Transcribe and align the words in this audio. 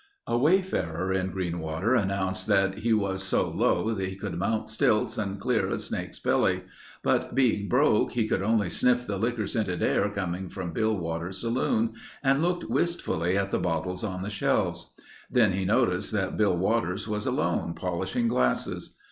A 0.25 0.35
wayfarer 0.35 1.13
in 1.13 1.31
Greenwater 1.31 1.93
announced 1.95 2.47
that 2.47 2.79
he 2.79 2.91
was 2.91 3.21
so 3.23 3.47
low 3.47 3.93
he 3.95 4.15
could 4.15 4.33
mount 4.35 4.67
stilts 4.67 5.15
and 5.19 5.39
clear 5.39 5.67
a 5.69 5.77
snake's 5.77 6.17
belly, 6.17 6.63
but 7.03 7.35
being 7.35 7.69
broke, 7.69 8.13
he 8.13 8.27
could 8.27 8.41
only 8.41 8.67
sniff 8.67 9.05
the 9.05 9.17
liquor 9.17 9.45
scented 9.45 9.83
air 9.83 10.09
coming 10.09 10.49
from 10.49 10.73
Bill 10.73 10.97
Waters's 10.97 11.41
saloon 11.41 11.93
and 12.23 12.41
look 12.41 12.63
wistfully 12.67 13.37
at 13.37 13.51
the 13.51 13.59
bottles 13.59 14.03
on 14.03 14.23
the 14.23 14.31
shelves. 14.31 14.89
Then 15.29 15.51
he 15.51 15.65
noticed 15.65 16.11
that 16.13 16.35
Bill 16.35 16.57
Waters 16.57 17.07
was 17.07 17.27
alone, 17.27 17.75
polishing 17.75 18.27
glasses. 18.27 18.97